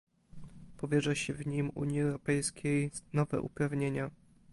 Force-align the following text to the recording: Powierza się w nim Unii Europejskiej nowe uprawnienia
Powierza 0.77 1.15
się 1.15 1.33
w 1.33 1.47
nim 1.47 1.71
Unii 1.75 2.01
Europejskiej 2.01 2.91
nowe 3.13 3.41
uprawnienia 3.41 4.11